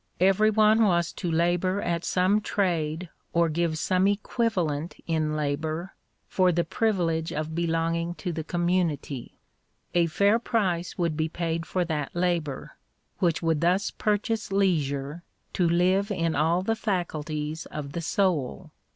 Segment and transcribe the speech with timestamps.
[0.19, 5.93] Every one was to labour at some trade or give some equivalent in labour
[6.27, 9.35] for the privilege of belonging to the community:
[9.93, 12.77] a fair price would be paid for that labour,
[13.19, 15.21] which would thus purchase leisure
[15.53, 18.71] to live in all the faculties of the soul.